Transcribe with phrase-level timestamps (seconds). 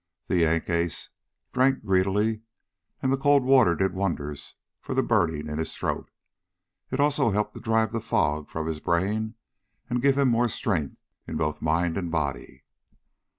[0.29, 1.09] The Yank ace
[1.53, 2.41] drank greedily,
[3.03, 6.09] and the cold water did wonders for the burning in his throat.
[6.89, 9.35] It also helped to drive the fog from his brain,
[9.91, 12.63] and give him more strength in both mind and body.